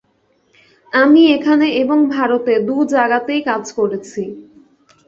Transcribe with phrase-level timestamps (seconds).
[0.93, 4.23] আমি এখানে এবং ভারতে দু-জায়গাতেই কাজ করছি।